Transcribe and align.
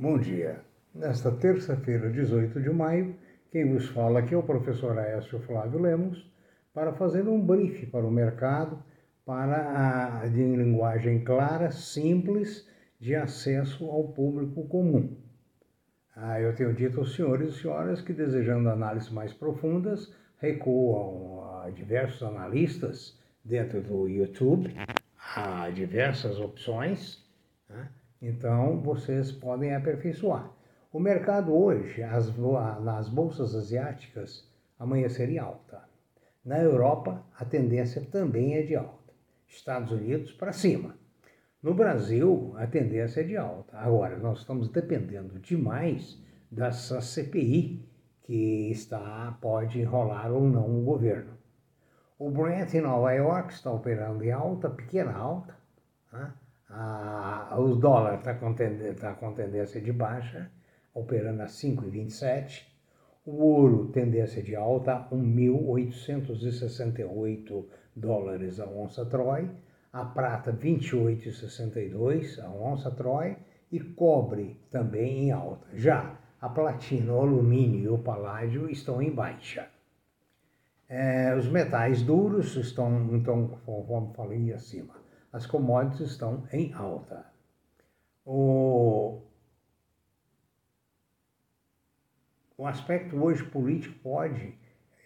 Bom 0.00 0.18
dia. 0.18 0.58
Nesta 0.94 1.30
terça-feira, 1.30 2.08
18 2.08 2.58
de 2.58 2.70
maio, 2.70 3.14
quem 3.50 3.70
vos 3.70 3.86
fala 3.90 4.20
aqui 4.20 4.32
é 4.32 4.38
o 4.38 4.42
professor 4.42 4.98
Aécio 4.98 5.38
Flávio 5.40 5.78
Lemos 5.78 6.26
para 6.72 6.94
fazer 6.94 7.28
um 7.28 7.38
brief 7.38 7.84
para 7.88 8.06
o 8.06 8.10
mercado 8.10 8.82
para 9.26 10.22
a, 10.22 10.26
de 10.26 10.38
linguagem 10.38 11.22
clara, 11.22 11.70
simples, 11.70 12.66
de 12.98 13.14
acesso 13.14 13.90
ao 13.90 14.08
público 14.08 14.66
comum. 14.68 15.18
Ah, 16.16 16.40
eu 16.40 16.54
tenho 16.54 16.72
dito 16.72 17.00
aos 17.00 17.14
senhores 17.14 17.50
e 17.50 17.60
senhoras 17.60 18.00
que, 18.00 18.14
desejando 18.14 18.70
análises 18.70 19.10
mais 19.10 19.34
profundas, 19.34 20.16
recuam 20.38 21.60
a 21.62 21.68
diversos 21.68 22.22
analistas 22.22 23.20
dentro 23.44 23.82
do 23.82 24.08
YouTube, 24.08 24.74
há 25.36 25.68
diversas 25.68 26.40
opções, 26.40 27.22
né? 27.68 27.86
Então 28.20 28.80
vocês 28.80 29.32
podem 29.32 29.74
aperfeiçoar. 29.74 30.50
O 30.92 30.98
mercado 30.98 31.54
hoje, 31.54 32.02
as, 32.02 32.36
nas 32.82 33.08
bolsas 33.08 33.54
asiáticas, 33.54 34.48
amanheceria 34.78 35.42
alta. 35.42 35.82
Na 36.44 36.58
Europa, 36.58 37.24
a 37.38 37.44
tendência 37.44 38.02
também 38.10 38.54
é 38.54 38.62
de 38.62 38.74
alta. 38.74 39.12
Estados 39.46 39.92
Unidos 39.92 40.32
para 40.32 40.52
cima. 40.52 40.96
No 41.62 41.74
Brasil, 41.74 42.54
a 42.56 42.66
tendência 42.66 43.20
é 43.20 43.24
de 43.24 43.36
alta. 43.36 43.76
Agora, 43.76 44.16
nós 44.18 44.38
estamos 44.38 44.68
dependendo 44.68 45.38
demais 45.38 46.18
dessa 46.50 47.00
CPI 47.00 47.86
que 48.22 48.70
está 48.70 49.36
pode 49.40 49.80
enrolar 49.80 50.32
ou 50.32 50.48
não 50.48 50.80
o 50.80 50.84
governo. 50.84 51.38
O 52.18 52.30
Brent 52.30 52.74
em 52.74 52.80
Nova 52.80 53.12
York 53.12 53.52
está 53.52 53.70
operando 53.70 54.24
em 54.24 54.30
alta, 54.30 54.70
pequena 54.70 55.12
alta. 55.12 55.56
Né? 56.12 56.32
Ah, 56.70 57.56
o 57.58 57.74
dólar 57.74 58.18
está 58.18 58.34
com, 58.34 58.54
tá 58.54 59.14
com 59.14 59.34
tendência 59.34 59.80
de 59.80 59.92
baixa, 59.92 60.48
operando 60.94 61.42
a 61.42 61.46
5,27. 61.46 62.68
O 63.26 63.42
ouro, 63.42 63.88
tendência 63.88 64.42
de 64.42 64.56
alta, 64.56 65.06
1.868 65.12 67.66
dólares 67.94 68.58
a 68.60 68.66
onça 68.66 69.04
Troy 69.04 69.50
a 69.92 70.04
prata 70.04 70.52
28,62 70.52 72.42
a 72.42 72.48
onça 72.48 72.90
Troy 72.90 73.36
e 73.70 73.80
cobre 73.80 74.60
também 74.70 75.24
em 75.24 75.32
alta. 75.32 75.66
Já 75.74 76.18
a 76.40 76.48
platina, 76.48 77.12
o 77.12 77.20
alumínio 77.20 77.82
e 77.82 77.88
o 77.88 77.98
paládio 77.98 78.70
estão 78.70 79.02
em 79.02 79.10
baixa. 79.10 79.68
É, 80.88 81.34
os 81.36 81.48
metais 81.48 82.02
duros 82.02 82.56
estão, 82.56 83.14
então, 83.14 83.58
conforme 83.64 84.14
falei 84.14 84.52
acima, 84.52 84.94
as 85.32 85.46
commodities 85.46 86.10
estão 86.10 86.44
em 86.52 86.72
alta. 86.72 87.26
O, 88.24 89.22
o 92.56 92.66
aspecto 92.66 93.16
hoje 93.16 93.44
político 93.44 93.98
pode 94.02 94.54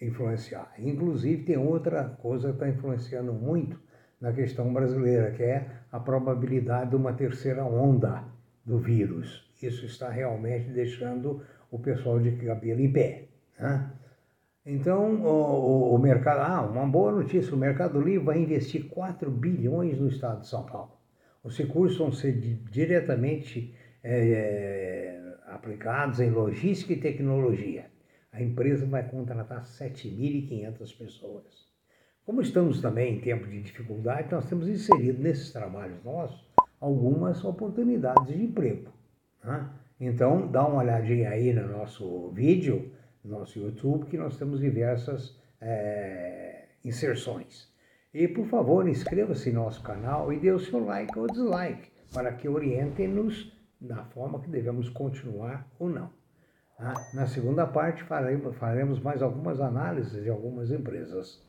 influenciar. 0.00 0.72
Inclusive, 0.78 1.44
tem 1.44 1.56
outra 1.56 2.04
coisa 2.04 2.48
que 2.48 2.54
está 2.54 2.68
influenciando 2.68 3.32
muito, 3.32 3.78
na 4.20 4.32
questão 4.32 4.72
brasileira, 4.72 5.32
que 5.32 5.42
é 5.42 5.70
a 5.92 6.00
probabilidade 6.00 6.90
de 6.90 6.96
uma 6.96 7.12
terceira 7.12 7.64
onda 7.64 8.24
do 8.64 8.78
vírus. 8.78 9.50
Isso 9.62 9.84
está 9.84 10.08
realmente 10.08 10.70
deixando 10.70 11.44
o 11.70 11.78
pessoal 11.78 12.18
de 12.18 12.32
cabelo 12.32 12.80
em 12.80 12.90
pé. 12.90 13.28
Né? 13.58 13.90
Então, 14.66 15.16
o, 15.16 15.28
o, 15.28 15.94
o, 15.94 15.98
mercado. 15.98 16.40
Ah, 16.40 16.62
uma 16.62 16.86
boa 16.86 17.12
notícia: 17.12 17.54
o 17.54 17.58
Mercado 17.58 18.00
Livre 18.00 18.24
vai 18.24 18.38
investir 18.38 18.88
4 18.88 19.30
bilhões 19.30 19.98
no 20.00 20.08
estado 20.08 20.40
de 20.40 20.48
São 20.48 20.64
Paulo. 20.64 20.92
Os 21.42 21.58
recursos 21.58 21.98
vão 21.98 22.10
ser 22.10 22.32
diretamente 22.70 23.74
é, 24.02 25.20
aplicados 25.46 26.18
em 26.20 26.30
logística 26.30 26.94
e 26.94 27.00
tecnologia. 27.00 27.86
A 28.32 28.42
empresa 28.42 28.86
vai 28.86 29.06
contratar 29.06 29.62
7.500 29.64 30.98
pessoas. 30.98 31.44
Como 32.24 32.40
estamos 32.40 32.80
também 32.80 33.16
em 33.16 33.20
tempo 33.20 33.46
de 33.46 33.60
dificuldade, 33.60 34.32
nós 34.32 34.48
temos 34.48 34.66
inserido 34.66 35.22
nesses 35.22 35.52
trabalhos 35.52 36.02
nossos 36.02 36.42
algumas 36.80 37.44
oportunidades 37.44 38.26
de 38.26 38.42
emprego. 38.42 38.90
Né? 39.44 39.68
Então, 40.00 40.50
dá 40.50 40.66
uma 40.66 40.82
olhadinha 40.82 41.30
aí 41.30 41.52
no 41.52 41.68
nosso 41.68 42.30
vídeo, 42.30 42.90
no 43.24 43.38
nosso 43.38 43.58
YouTube, 43.58 44.06
que 44.06 44.18
nós 44.18 44.36
temos 44.36 44.60
diversas 44.60 45.36
é, 45.60 46.68
inserções. 46.84 47.72
E, 48.12 48.28
por 48.28 48.46
favor, 48.46 48.88
inscreva-se 48.88 49.50
no 49.50 49.64
nosso 49.64 49.82
canal 49.82 50.32
e 50.32 50.38
dê 50.38 50.52
o 50.52 50.58
seu 50.58 50.84
like 50.84 51.18
ou 51.18 51.26
dislike, 51.26 51.90
para 52.12 52.32
que 52.32 52.48
orientem-nos 52.48 53.52
da 53.80 54.04
forma 54.04 54.40
que 54.40 54.48
devemos 54.48 54.88
continuar 54.88 55.68
ou 55.78 55.88
não. 55.88 56.10
Tá? 56.76 56.94
Na 57.14 57.26
segunda 57.26 57.66
parte, 57.66 58.04
faremos 58.04 59.00
mais 59.00 59.22
algumas 59.22 59.60
análises 59.60 60.22
de 60.22 60.30
algumas 60.30 60.70
empresas. 60.70 61.42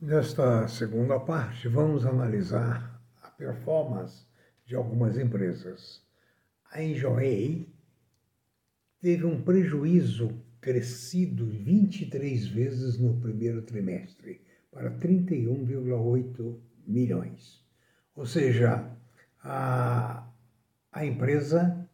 Nesta 0.00 0.66
segunda 0.66 1.20
parte, 1.20 1.68
vamos 1.68 2.06
analisar 2.06 3.00
a 3.22 3.28
performance 3.28 4.26
de 4.64 4.74
algumas 4.74 5.18
empresas. 5.18 6.02
A 6.72 6.82
Enjoy 6.82 7.69
teve 9.00 9.24
um 9.24 9.42
prejuízo 9.42 10.30
crescido 10.60 11.46
23 11.46 12.46
vezes 12.48 12.98
no 12.98 13.18
primeiro 13.18 13.62
trimestre, 13.62 14.42
para 14.70 14.90
31,8 14.98 16.60
milhões. 16.86 17.64
Ou 18.14 18.26
seja, 18.26 18.90
a, 19.42 20.30
a 20.92 21.04
empresa 21.04 21.88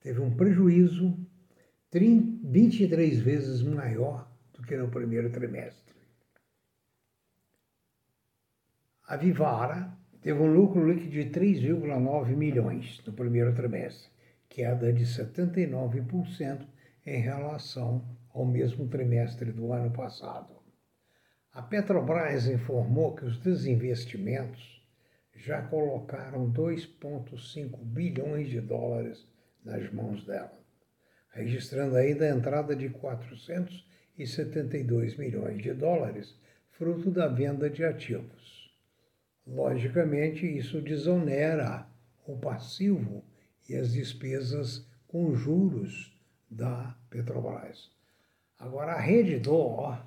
teve 0.00 0.20
um 0.20 0.34
prejuízo 0.34 1.16
30, 1.90 2.48
23 2.48 3.20
vezes 3.20 3.62
maior 3.62 4.30
do 4.52 4.62
que 4.62 4.76
no 4.76 4.88
primeiro 4.88 5.30
trimestre. 5.30 5.94
A 9.06 9.16
Vivara 9.16 9.96
teve 10.20 10.40
um 10.40 10.52
lucro 10.52 10.90
líquido 10.90 11.10
de 11.10 11.24
3,9 11.30 12.36
milhões 12.36 13.00
no 13.06 13.12
primeiro 13.12 13.54
trimestre, 13.54 14.10
queda 14.52 14.92
de 14.92 15.04
79% 15.06 16.66
em 17.06 17.22
relação 17.22 18.04
ao 18.34 18.44
mesmo 18.44 18.86
trimestre 18.86 19.50
do 19.50 19.72
ano 19.72 19.90
passado. 19.90 20.60
A 21.52 21.62
Petrobras 21.62 22.46
informou 22.46 23.14
que 23.14 23.24
os 23.24 23.38
desinvestimentos 23.38 24.86
já 25.34 25.62
colocaram 25.62 26.52
2,5 26.52 27.82
bilhões 27.82 28.50
de 28.50 28.60
dólares 28.60 29.26
nas 29.64 29.90
mãos 29.90 30.26
dela, 30.26 30.60
registrando 31.30 31.96
ainda 31.96 32.26
a 32.26 32.36
entrada 32.36 32.76
de 32.76 32.90
472 32.90 35.16
milhões 35.16 35.62
de 35.62 35.72
dólares, 35.72 36.38
fruto 36.72 37.10
da 37.10 37.26
venda 37.26 37.70
de 37.70 37.82
ativos. 37.84 38.70
Logicamente, 39.46 40.44
isso 40.46 40.82
desonera 40.82 41.86
o 42.26 42.36
passivo 42.36 43.24
e 43.68 43.76
as 43.76 43.92
despesas 43.92 44.86
com 45.08 45.34
juros 45.34 46.16
da 46.50 46.96
Petrobras. 47.10 47.90
Agora, 48.58 48.92
a 48.92 49.00
Rede 49.00 49.38
Dó 49.38 50.02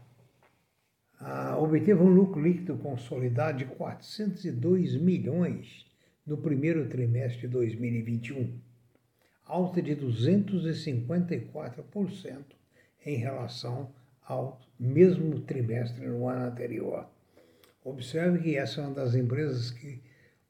obteve 1.58 2.02
um 2.02 2.10
lucro 2.10 2.42
líquido 2.42 2.78
consolidado 2.78 3.60
de 3.60 3.66
402 3.66 4.96
milhões 4.96 5.86
no 6.26 6.38
primeiro 6.38 6.90
trimestre 6.90 7.42
de 7.42 7.50
2021, 7.50 8.58
alta 9.46 9.80
de 9.82 9.94
254% 9.96 12.46
em 13.06 13.18
relação 13.18 13.94
ao 14.24 14.60
mesmo 14.80 15.42
trimestre 15.42 16.08
no 16.08 16.28
ano 16.28 16.46
anterior. 16.46 17.08
Observe 17.84 18.40
que 18.40 18.58
essa 18.58 18.82
é 18.82 18.86
uma 18.86 18.96
das 18.96 19.14
empresas 19.14 19.70
que 19.70 20.02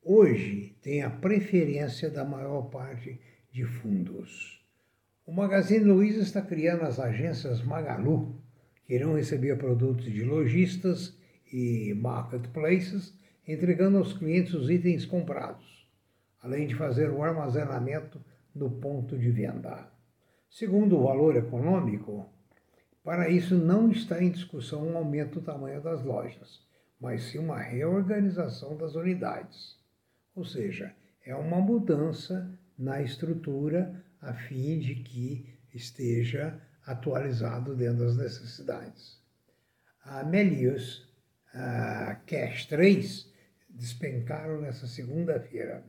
hoje 0.05 0.77
tem 0.81 1.01
a 1.01 1.09
preferência 1.09 2.09
da 2.09 2.23
maior 2.23 2.69
parte 2.69 3.19
de 3.51 3.65
fundos. 3.65 4.63
O 5.25 5.33
Magazine 5.33 5.83
Luiza 5.83 6.21
está 6.21 6.41
criando 6.41 6.83
as 6.83 6.99
agências 6.99 7.61
Magalu, 7.63 8.39
que 8.85 8.93
irão 8.93 9.15
receber 9.15 9.57
produtos 9.57 10.05
de 10.05 10.23
lojistas 10.23 11.17
e 11.51 11.93
marketplaces, 11.95 13.17
entregando 13.47 13.97
aos 13.97 14.13
clientes 14.13 14.53
os 14.53 14.69
itens 14.69 15.05
comprados, 15.05 15.89
além 16.41 16.67
de 16.67 16.75
fazer 16.75 17.09
o 17.09 17.23
armazenamento 17.23 18.23
no 18.53 18.69
ponto 18.69 19.17
de 19.17 19.31
venda. 19.31 19.91
Segundo 20.49 20.97
o 20.97 21.03
valor 21.03 21.35
econômico, 21.35 22.29
para 23.03 23.27
isso 23.27 23.55
não 23.55 23.89
está 23.89 24.23
em 24.23 24.29
discussão 24.29 24.87
um 24.87 24.95
aumento 24.95 25.39
do 25.39 25.45
tamanho 25.45 25.81
das 25.81 26.03
lojas 26.03 26.63
mas 26.99 27.23
sim 27.23 27.37
uma 27.37 27.59
reorganização 27.59 28.75
das 28.75 28.95
unidades. 28.95 29.77
Ou 30.35 30.43
seja, 30.43 30.93
é 31.25 31.33
uma 31.35 31.59
mudança 31.59 32.51
na 32.77 33.01
estrutura 33.01 34.03
a 34.21 34.33
fim 34.33 34.79
de 34.79 34.95
que 34.95 35.57
esteja 35.73 36.59
atualizado 36.85 37.75
dentro 37.75 38.05
das 38.05 38.17
necessidades. 38.17 39.19
A 40.03 40.23
Melius 40.23 41.05
a 41.55 42.15
Cash 42.27 42.65
3 42.65 43.31
despencaram 43.69 44.59
nessa 44.59 44.87
segunda-feira. 44.87 45.83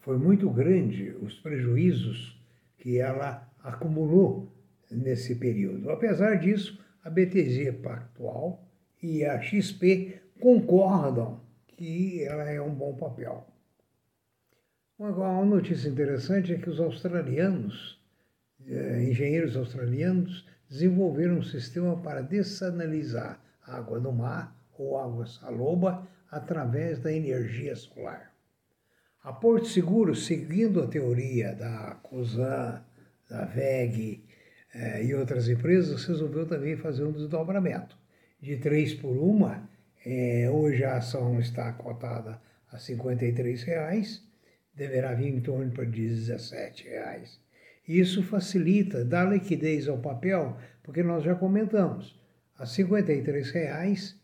foi 0.00 0.18
muito 0.18 0.50
grande 0.50 1.10
os 1.22 1.38
prejuízos 1.38 2.40
que 2.78 2.98
ela 2.98 3.48
acumulou 3.62 4.52
nesse 4.90 5.36
período. 5.36 5.90
Apesar 5.90 6.36
disso, 6.36 6.80
a 7.02 7.10
BTG 7.10 7.72
Pactual 7.72 8.64
e 9.02 9.24
a 9.24 9.40
XP 9.40 10.20
concordam 10.40 11.40
que 11.76 12.24
ela 12.24 12.44
é 12.50 12.60
um 12.60 12.74
bom 12.74 12.94
papel. 12.96 13.46
Uma 14.98 15.44
notícia 15.44 15.88
interessante 15.88 16.54
é 16.54 16.58
que 16.58 16.70
os 16.70 16.80
australianos, 16.80 18.00
eh, 18.66 19.04
engenheiros 19.04 19.56
australianos, 19.56 20.46
desenvolveram 20.68 21.38
um 21.38 21.42
sistema 21.42 22.00
para 22.00 22.22
dessanalizar 22.22 23.38
água 23.62 24.00
do 24.00 24.10
mar 24.10 24.56
ou 24.78 24.98
água 24.98 25.26
saloba 25.26 26.08
através 26.30 26.98
da 26.98 27.12
energia 27.12 27.76
solar. 27.76 28.32
A 29.22 29.32
Porto 29.32 29.66
Seguro, 29.66 30.14
seguindo 30.14 30.82
a 30.82 30.86
teoria 30.86 31.54
da 31.54 31.98
COSAN, 32.02 32.82
da 33.28 33.44
VEG 33.44 34.24
eh, 34.72 35.04
e 35.04 35.14
outras 35.14 35.48
empresas, 35.48 36.04
resolveu 36.04 36.46
também 36.46 36.76
fazer 36.76 37.04
um 37.04 37.12
desdobramento. 37.12 37.98
De 38.40 38.56
3 38.56 38.94
por 38.94 39.16
1, 39.16 39.66
eh, 40.08 40.48
hoje 40.48 40.84
a 40.84 40.98
ação 40.98 41.40
está 41.40 41.72
cotada 41.72 42.40
a 42.70 42.76
R$ 42.76 42.78
53,00, 42.78 44.22
deverá 44.72 45.12
vir 45.14 45.34
em 45.34 45.40
torno 45.40 45.68
de 45.68 45.80
R$ 45.80 46.14
17,00. 46.14 47.40
Isso 47.88 48.22
facilita, 48.22 49.04
dá 49.04 49.24
liquidez 49.24 49.88
ao 49.88 49.98
papel, 49.98 50.56
porque 50.84 51.02
nós 51.02 51.24
já 51.24 51.34
comentamos, 51.34 52.16
a 52.56 52.62
R$ 52.62 52.70
53,00, 52.70 54.14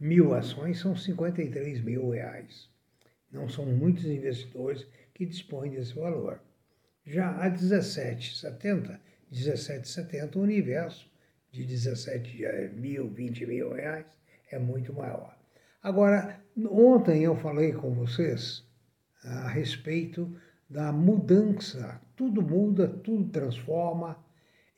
mil 0.00 0.34
ações 0.34 0.80
são 0.80 0.96
53 0.96 1.80
mil 1.82 2.10
reais. 2.10 2.68
Não 3.30 3.48
são 3.48 3.64
muitos 3.64 4.06
investidores 4.06 4.84
que 5.14 5.24
dispõem 5.24 5.70
desse 5.70 5.94
valor. 5.94 6.42
Já 7.06 7.30
a 7.40 7.48
17,70, 7.48 8.98
17,70 9.32 10.34
o 10.34 10.40
universo 10.40 11.08
de 11.52 11.64
17 11.64 12.72
mil, 12.74 13.08
20 13.08 13.46
mil 13.46 13.72
reais 13.72 14.21
é 14.52 14.58
muito 14.58 14.92
maior. 14.92 15.36
Agora, 15.82 16.40
ontem 16.70 17.24
eu 17.24 17.34
falei 17.36 17.72
com 17.72 17.92
vocês 17.92 18.64
a 19.24 19.48
respeito 19.48 20.32
da 20.68 20.92
mudança. 20.92 22.00
Tudo 22.14 22.42
muda, 22.42 22.86
tudo 22.88 23.30
transforma. 23.30 24.16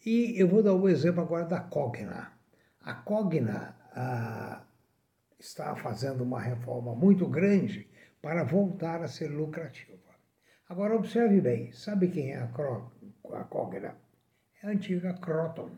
E 0.05 0.41
eu 0.41 0.49
vou 0.49 0.63
dar 0.63 0.73
o 0.73 0.83
um 0.83 0.89
exemplo 0.89 1.23
agora 1.23 1.45
da 1.45 1.61
Cogna. 1.61 2.33
A 2.81 2.95
Cogna 2.95 3.77
ah, 3.93 4.63
está 5.39 5.75
fazendo 5.75 6.23
uma 6.23 6.41
reforma 6.41 6.95
muito 6.95 7.27
grande 7.27 7.89
para 8.23 8.45
voltar 8.45 9.03
a 9.03 9.09
ser 9.09 9.29
lucrativa. 9.29 9.99
Agora, 10.69 10.97
observe 10.97 11.41
bem: 11.41 11.73
sabe 11.73 12.09
quem 12.09 12.33
é 12.33 12.39
a, 12.39 12.47
Cro 12.49 12.91
a 13.33 13.45
Cogna? 13.45 13.97
É 14.63 14.67
a 14.67 14.71
antiga 14.71 15.15
Croton. 15.15 15.71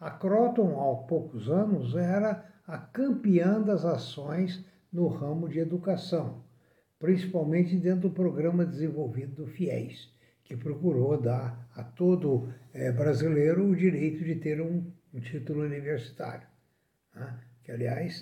A 0.00 0.10
Croton, 0.10 0.78
há 0.80 1.06
poucos 1.06 1.48
anos, 1.48 1.94
era 1.96 2.53
a 2.66 2.78
campeã 2.78 3.60
das 3.60 3.84
ações 3.84 4.64
no 4.92 5.06
ramo 5.08 5.48
de 5.48 5.58
educação, 5.58 6.44
principalmente 6.98 7.76
dentro 7.76 8.08
do 8.08 8.14
programa 8.14 8.64
desenvolvido 8.64 9.44
do 9.44 9.46
FIES, 9.46 10.12
que 10.44 10.56
procurou 10.56 11.20
dar 11.20 11.68
a 11.74 11.82
todo 11.82 12.52
é, 12.72 12.92
brasileiro 12.92 13.66
o 13.66 13.76
direito 13.76 14.24
de 14.24 14.36
ter 14.36 14.60
um, 14.60 14.90
um 15.12 15.20
título 15.20 15.62
universitário. 15.62 16.46
Né? 17.14 17.38
Que, 17.62 17.72
aliás, 17.72 18.20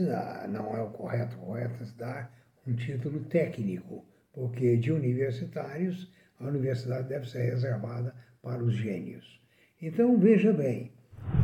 não 0.49 0.77
é 0.77 0.83
o 0.83 0.91
correto, 0.91 1.37
o 1.37 1.47
correto 1.47 1.83
é 1.83 1.87
dar 1.99 2.33
um 2.67 2.75
título 2.75 3.25
técnico, 3.25 4.05
porque 4.33 4.77
de 4.77 4.93
universitários 4.93 6.13
a 6.39 6.47
universidade 6.47 7.09
deve 7.09 7.29
ser 7.29 7.51
reservada 7.51 8.15
para 8.41 8.63
os 8.63 8.75
gênios. 8.75 9.41
Então 9.81 10.19
veja 10.19 10.53
bem, 10.53 10.93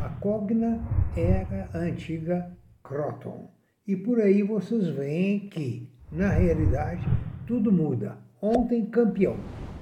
a 0.01 0.09
Cogna 0.21 0.79
era 1.15 1.69
a 1.73 1.77
antiga 1.79 2.57
Croton. 2.83 3.51
E 3.87 3.95
por 3.95 4.19
aí 4.19 4.43
vocês 4.43 4.87
veem 4.87 5.49
que, 5.49 5.89
na 6.11 6.29
realidade, 6.29 7.05
tudo 7.47 7.71
muda. 7.71 8.17
Ontem 8.41 8.85
campeão, 8.85 9.37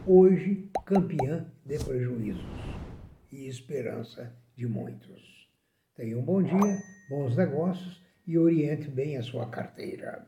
hoje 0.05 0.69
campeã 0.85 1.45
de 1.65 1.77
prejuízos 1.83 2.43
e 3.31 3.47
esperança 3.47 4.33
de 4.55 4.67
muitos. 4.67 5.49
Tenha 5.95 6.17
um 6.17 6.23
bom 6.23 6.41
dia, 6.41 6.81
bons 7.09 7.35
negócios 7.35 8.01
e 8.25 8.37
oriente 8.37 8.89
bem 8.89 9.17
a 9.17 9.23
sua 9.23 9.47
carteira. 9.47 10.27